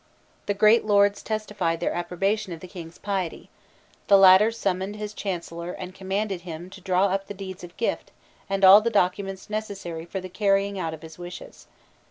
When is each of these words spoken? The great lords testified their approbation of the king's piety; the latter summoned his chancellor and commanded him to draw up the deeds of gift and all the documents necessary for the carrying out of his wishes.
The 0.47 0.55
great 0.55 0.83
lords 0.83 1.21
testified 1.21 1.79
their 1.79 1.93
approbation 1.93 2.51
of 2.53 2.59
the 2.59 2.67
king's 2.67 2.97
piety; 2.97 3.51
the 4.07 4.17
latter 4.17 4.51
summoned 4.51 4.95
his 4.95 5.13
chancellor 5.13 5.73
and 5.73 5.93
commanded 5.93 6.41
him 6.41 6.71
to 6.71 6.81
draw 6.81 7.09
up 7.09 7.27
the 7.27 7.35
deeds 7.35 7.63
of 7.63 7.77
gift 7.77 8.09
and 8.49 8.65
all 8.65 8.81
the 8.81 8.89
documents 8.89 9.47
necessary 9.47 10.05
for 10.05 10.19
the 10.19 10.27
carrying 10.27 10.79
out 10.79 10.95
of 10.95 11.03
his 11.03 11.19
wishes. 11.19 11.67